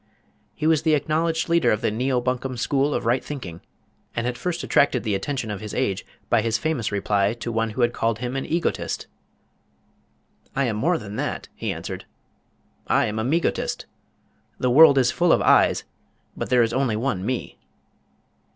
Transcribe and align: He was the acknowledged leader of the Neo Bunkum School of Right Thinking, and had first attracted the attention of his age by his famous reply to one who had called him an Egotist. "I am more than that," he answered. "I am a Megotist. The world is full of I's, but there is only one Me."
He 0.55 0.65
was 0.65 0.81
the 0.81 0.95
acknowledged 0.95 1.47
leader 1.47 1.69
of 1.71 1.81
the 1.81 1.91
Neo 1.91 2.19
Bunkum 2.19 2.57
School 2.57 2.95
of 2.95 3.05
Right 3.05 3.23
Thinking, 3.23 3.61
and 4.15 4.25
had 4.25 4.35
first 4.35 4.63
attracted 4.63 5.03
the 5.03 5.13
attention 5.13 5.51
of 5.51 5.61
his 5.61 5.75
age 5.75 6.03
by 6.27 6.41
his 6.41 6.57
famous 6.57 6.91
reply 6.91 7.35
to 7.35 7.51
one 7.51 7.69
who 7.69 7.81
had 7.83 7.93
called 7.93 8.17
him 8.17 8.35
an 8.35 8.43
Egotist. 8.43 9.05
"I 10.55 10.63
am 10.65 10.75
more 10.75 10.97
than 10.97 11.17
that," 11.17 11.49
he 11.53 11.71
answered. 11.71 12.05
"I 12.87 13.05
am 13.05 13.19
a 13.19 13.23
Megotist. 13.23 13.85
The 14.57 14.71
world 14.71 14.97
is 14.97 15.11
full 15.11 15.31
of 15.31 15.39
I's, 15.43 15.83
but 16.35 16.49
there 16.49 16.63
is 16.63 16.73
only 16.73 16.95
one 16.95 17.23
Me." 17.23 17.59